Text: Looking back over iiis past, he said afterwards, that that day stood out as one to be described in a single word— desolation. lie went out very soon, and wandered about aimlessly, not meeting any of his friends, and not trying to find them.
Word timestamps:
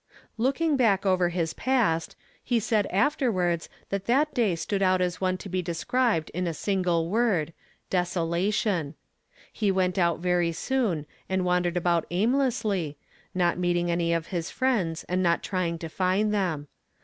Looking 0.39 0.77
back 0.77 1.05
over 1.05 1.29
iiis 1.29 1.55
past, 1.55 2.15
he 2.43 2.59
said 2.59 2.87
afterwards, 2.87 3.69
that 3.89 4.07
that 4.07 4.33
day 4.33 4.55
stood 4.55 4.81
out 4.81 4.99
as 4.99 5.21
one 5.21 5.37
to 5.37 5.47
be 5.47 5.61
described 5.61 6.31
in 6.33 6.47
a 6.47 6.55
single 6.55 7.07
word— 7.07 7.53
desolation. 7.91 8.95
lie 9.61 9.69
went 9.69 9.99
out 9.99 10.17
very 10.17 10.53
soon, 10.53 11.05
and 11.29 11.45
wandered 11.45 11.77
about 11.77 12.07
aimlessly, 12.09 12.97
not 13.35 13.59
meeting 13.59 13.91
any 13.91 14.11
of 14.11 14.29
his 14.33 14.49
friends, 14.49 15.03
and 15.03 15.21
not 15.21 15.43
trying 15.43 15.77
to 15.77 15.87
find 15.87 16.33
them. 16.33 16.67